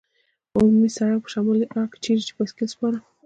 [0.55, 2.97] عمومي سړک په شمالي اړخ کې، چېرې چې بایسکل سپاره.